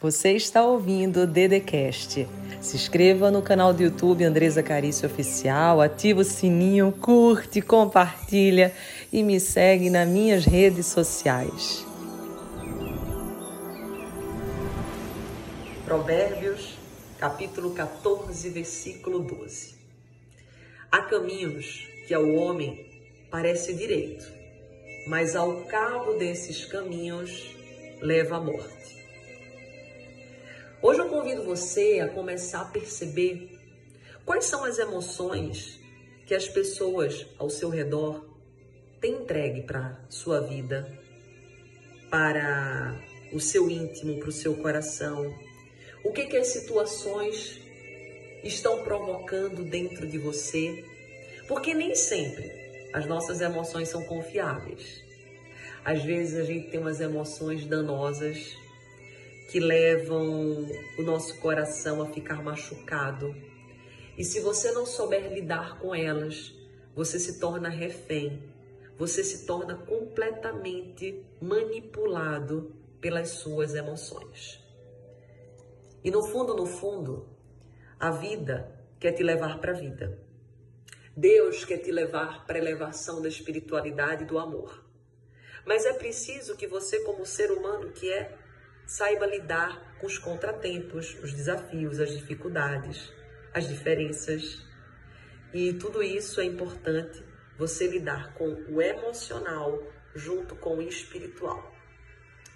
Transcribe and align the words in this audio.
Você 0.00 0.30
está 0.34 0.64
ouvindo 0.64 1.22
o 1.22 1.26
Dedecast. 1.26 2.24
Se 2.60 2.76
inscreva 2.76 3.32
no 3.32 3.42
canal 3.42 3.74
do 3.74 3.82
YouTube 3.82 4.22
Andresa 4.22 4.62
Carício 4.62 5.08
Oficial, 5.08 5.80
ativa 5.80 6.20
o 6.20 6.24
sininho, 6.24 6.92
curte, 6.92 7.60
compartilha 7.60 8.72
e 9.12 9.24
me 9.24 9.40
segue 9.40 9.90
nas 9.90 10.08
minhas 10.08 10.44
redes 10.44 10.86
sociais. 10.86 11.84
Provérbios, 15.84 16.78
capítulo 17.18 17.72
14, 17.72 18.50
versículo 18.50 19.18
12. 19.18 19.74
Há 20.92 21.02
caminhos 21.02 21.88
que 22.06 22.14
ao 22.14 22.28
homem 22.34 22.86
parece 23.32 23.74
direito, 23.74 24.24
mas 25.08 25.34
ao 25.34 25.64
cabo 25.64 26.12
desses 26.14 26.64
caminhos 26.66 27.56
leva 28.00 28.36
à 28.36 28.40
morte. 28.40 28.97
Hoje 30.80 31.00
eu 31.00 31.08
convido 31.08 31.42
você 31.42 31.98
a 31.98 32.06
começar 32.06 32.60
a 32.60 32.64
perceber 32.66 33.58
quais 34.24 34.44
são 34.44 34.64
as 34.64 34.78
emoções 34.78 35.80
que 36.24 36.32
as 36.32 36.46
pessoas 36.46 37.26
ao 37.36 37.50
seu 37.50 37.68
redor 37.68 38.24
têm 39.00 39.14
entregue 39.14 39.62
para 39.62 39.98
sua 40.08 40.40
vida, 40.40 40.88
para 42.08 42.96
o 43.32 43.40
seu 43.40 43.68
íntimo, 43.68 44.20
para 44.20 44.28
o 44.28 44.32
seu 44.32 44.54
coração. 44.54 45.34
O 46.04 46.12
que 46.12 46.26
que 46.26 46.36
as 46.36 46.46
situações 46.46 47.60
estão 48.44 48.84
provocando 48.84 49.64
dentro 49.64 50.06
de 50.06 50.16
você? 50.16 50.84
Porque 51.48 51.74
nem 51.74 51.96
sempre 51.96 52.52
as 52.94 53.04
nossas 53.04 53.40
emoções 53.40 53.88
são 53.88 54.04
confiáveis. 54.04 55.02
Às 55.84 56.04
vezes 56.04 56.38
a 56.38 56.44
gente 56.44 56.70
tem 56.70 56.78
umas 56.78 57.00
emoções 57.00 57.66
danosas 57.66 58.56
que 59.48 59.58
levam 59.58 60.68
o 60.98 61.02
nosso 61.02 61.38
coração 61.40 62.02
a 62.02 62.06
ficar 62.06 62.42
machucado. 62.42 63.34
E 64.16 64.22
se 64.22 64.40
você 64.40 64.70
não 64.72 64.84
souber 64.84 65.32
lidar 65.32 65.78
com 65.78 65.94
elas, 65.94 66.54
você 66.94 67.18
se 67.18 67.40
torna 67.40 67.70
refém, 67.70 68.42
você 68.96 69.24
se 69.24 69.46
torna 69.46 69.74
completamente 69.74 71.24
manipulado 71.40 72.74
pelas 73.00 73.30
suas 73.30 73.74
emoções. 73.74 74.62
E 76.04 76.10
no 76.10 76.22
fundo, 76.22 76.54
no 76.54 76.66
fundo, 76.66 77.26
a 77.98 78.10
vida 78.10 78.70
quer 79.00 79.12
te 79.12 79.22
levar 79.22 79.60
para 79.60 79.72
a 79.72 79.74
vida. 79.74 80.18
Deus 81.16 81.64
quer 81.64 81.78
te 81.78 81.90
levar 81.90 82.44
para 82.46 82.58
a 82.58 82.60
elevação 82.60 83.22
da 83.22 83.28
espiritualidade 83.28 84.24
e 84.24 84.26
do 84.26 84.38
amor. 84.38 84.84
Mas 85.64 85.86
é 85.86 85.92
preciso 85.94 86.56
que 86.56 86.66
você, 86.66 87.00
como 87.00 87.24
ser 87.24 87.50
humano 87.50 87.90
que 87.92 88.12
é, 88.12 88.36
saiba 88.88 89.26
lidar 89.26 89.96
com 89.98 90.06
os 90.06 90.16
contratempos, 90.16 91.14
os 91.22 91.34
desafios, 91.34 92.00
as 92.00 92.10
dificuldades, 92.10 93.12
as 93.52 93.68
diferenças. 93.68 94.66
E 95.52 95.74
tudo 95.74 96.02
isso 96.02 96.40
é 96.40 96.44
importante 96.44 97.22
você 97.58 97.86
lidar 97.86 98.32
com 98.32 98.48
o 98.70 98.80
emocional 98.80 99.78
junto 100.14 100.56
com 100.56 100.78
o 100.78 100.82
espiritual. 100.82 101.70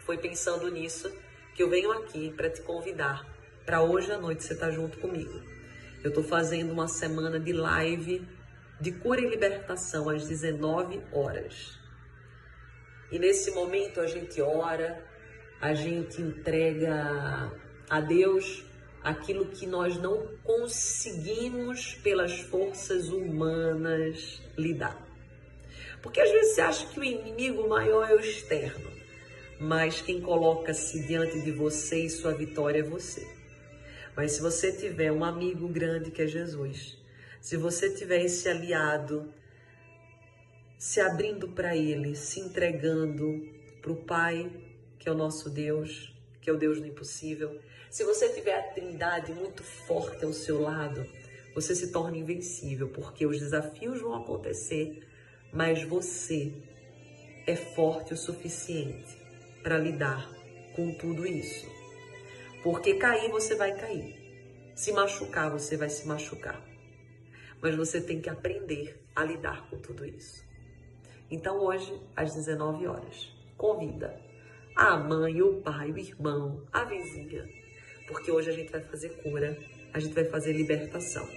Foi 0.00 0.18
pensando 0.18 0.70
nisso 0.70 1.10
que 1.54 1.62
eu 1.62 1.70
venho 1.70 1.90
aqui 1.92 2.30
para 2.36 2.50
te 2.50 2.60
convidar 2.60 3.26
para 3.64 3.82
hoje 3.82 4.12
à 4.12 4.18
noite 4.18 4.44
você 4.44 4.52
estar 4.52 4.66
tá 4.66 4.72
junto 4.72 4.98
comigo. 4.98 5.42
Eu 6.04 6.10
estou 6.10 6.22
fazendo 6.22 6.72
uma 6.72 6.88
semana 6.88 7.40
de 7.40 7.54
live 7.54 8.28
de 8.78 8.92
cura 8.92 9.22
e 9.22 9.30
libertação 9.30 10.10
às 10.10 10.28
19 10.28 11.02
horas. 11.10 11.78
E 13.10 13.18
nesse 13.18 13.50
momento 13.52 13.98
a 13.98 14.06
gente 14.06 14.42
ora, 14.42 15.07
a 15.60 15.74
gente 15.74 16.20
entrega 16.22 17.52
a 17.88 18.00
Deus 18.00 18.64
aquilo 19.02 19.46
que 19.46 19.66
nós 19.66 19.96
não 19.96 20.26
conseguimos 20.44 21.94
pelas 21.96 22.40
forças 22.40 23.08
humanas 23.08 24.42
lidar. 24.56 25.06
Porque 26.02 26.20
às 26.20 26.30
vezes 26.30 26.54
você 26.54 26.60
acha 26.60 26.86
que 26.86 27.00
o 27.00 27.04
inimigo 27.04 27.68
maior 27.68 28.08
é 28.08 28.14
o 28.14 28.20
externo, 28.20 28.90
mas 29.60 30.00
quem 30.00 30.20
coloca-se 30.20 31.06
diante 31.06 31.40
de 31.40 31.50
você 31.50 32.04
e 32.04 32.10
sua 32.10 32.34
vitória 32.34 32.80
é 32.80 32.82
você. 32.82 33.26
Mas 34.16 34.32
se 34.32 34.40
você 34.40 34.72
tiver 34.72 35.10
um 35.12 35.24
amigo 35.24 35.68
grande 35.68 36.10
que 36.10 36.22
é 36.22 36.26
Jesus, 36.26 36.98
se 37.40 37.56
você 37.56 37.90
tiver 37.90 38.24
esse 38.24 38.48
aliado 38.48 39.32
se 40.78 41.00
abrindo 41.00 41.48
para 41.48 41.76
ele, 41.76 42.14
se 42.14 42.38
entregando 42.38 43.42
para 43.82 43.92
o 43.92 43.96
Pai, 43.96 44.67
que 44.98 45.08
é 45.08 45.12
o 45.12 45.16
nosso 45.16 45.48
Deus, 45.48 46.14
que 46.40 46.50
é 46.50 46.52
o 46.52 46.56
Deus 46.56 46.80
do 46.80 46.86
impossível. 46.86 47.60
Se 47.90 48.04
você 48.04 48.28
tiver 48.30 48.58
a 48.58 48.62
Trindade 48.62 49.32
muito 49.32 49.62
forte 49.62 50.24
ao 50.24 50.32
seu 50.32 50.60
lado, 50.60 51.06
você 51.54 51.74
se 51.74 51.90
torna 51.92 52.16
invencível, 52.16 52.88
porque 52.88 53.26
os 53.26 53.38
desafios 53.38 54.00
vão 54.00 54.14
acontecer, 54.14 55.06
mas 55.52 55.82
você 55.82 56.52
é 57.46 57.56
forte 57.56 58.12
o 58.12 58.16
suficiente 58.16 59.16
para 59.62 59.78
lidar 59.78 60.30
com 60.74 60.92
tudo 60.94 61.26
isso. 61.26 61.66
Porque 62.62 62.94
cair 62.94 63.30
você 63.30 63.54
vai 63.54 63.74
cair. 63.74 64.16
Se 64.74 64.92
machucar 64.92 65.50
você 65.50 65.76
vai 65.76 65.88
se 65.88 66.06
machucar. 66.06 66.62
Mas 67.60 67.74
você 67.74 68.00
tem 68.00 68.20
que 68.20 68.30
aprender 68.30 69.02
a 69.14 69.24
lidar 69.24 69.68
com 69.68 69.78
tudo 69.78 70.04
isso. 70.04 70.44
Então 71.30 71.58
hoje, 71.58 72.00
às 72.14 72.34
19 72.34 72.86
horas, 72.86 73.32
convida 73.56 74.27
a 74.78 74.96
mãe, 74.96 75.42
o 75.42 75.54
pai, 75.54 75.90
o 75.90 75.98
irmão, 75.98 76.62
a 76.72 76.84
vizinha. 76.84 77.44
Porque 78.06 78.30
hoje 78.30 78.48
a 78.48 78.52
gente 78.52 78.70
vai 78.70 78.80
fazer 78.80 79.08
cura, 79.24 79.58
a 79.92 79.98
gente 79.98 80.14
vai 80.14 80.24
fazer 80.24 80.52
libertação. 80.52 81.28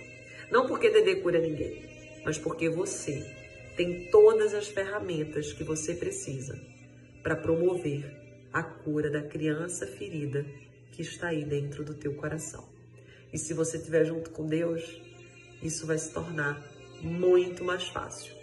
Não 0.51 0.67
porque 0.67 0.91
Dedê 0.91 1.15
cura 1.15 1.39
ninguém, 1.39 2.21
mas 2.23 2.37
porque 2.37 2.69
você 2.69 3.25
tem 3.75 4.11
todas 4.11 4.53
as 4.53 4.67
ferramentas 4.67 5.53
que 5.53 5.63
você 5.63 5.95
precisa 5.95 6.61
para 7.23 7.35
promover 7.35 8.15
a 8.53 8.61
cura 8.61 9.09
da 9.09 9.23
criança 9.23 9.87
ferida 9.87 10.45
que 10.91 11.01
está 11.01 11.29
aí 11.29 11.43
dentro 11.43 11.83
do 11.83 11.95
teu 11.95 12.13
coração. 12.13 12.69
E 13.33 13.39
se 13.39 13.55
você 13.55 13.77
estiver 13.77 14.05
junto 14.05 14.29
com 14.29 14.45
Deus, 14.45 15.01
isso 15.63 15.87
vai 15.87 15.97
se 15.97 16.13
tornar 16.13 16.63
muito 17.01 17.63
mais 17.63 17.87
fácil. 17.87 18.35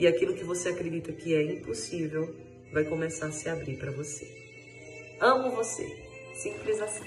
E 0.00 0.06
aquilo 0.08 0.34
que 0.34 0.42
você 0.42 0.70
acredita 0.70 1.12
que 1.12 1.32
é 1.32 1.44
impossível 1.44 2.34
vai 2.72 2.84
começar 2.84 3.26
a 3.26 3.32
se 3.32 3.48
abrir 3.48 3.76
para 3.76 3.90
você. 3.92 4.26
Amo 5.20 5.50
você. 5.50 5.86
Simples 6.34 6.80
assim. 6.80 7.04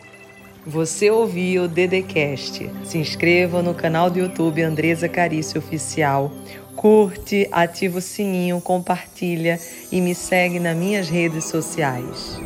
Você 0.65 1.09
ouviu 1.09 1.63
o 1.63 1.67
Dedecast. 1.67 2.69
Se 2.85 2.97
inscreva 2.97 3.61
no 3.61 3.73
canal 3.73 4.09
do 4.09 4.19
YouTube 4.19 4.61
Andresa 4.61 5.09
Carício 5.09 5.59
Oficial. 5.59 6.31
Curte, 6.75 7.47
ativa 7.51 7.99
o 7.99 8.01
sininho, 8.01 8.61
compartilha 8.61 9.59
e 9.91 10.01
me 10.01 10.13
segue 10.13 10.59
nas 10.59 10.75
minhas 10.75 11.09
redes 11.09 11.45
sociais. 11.45 12.39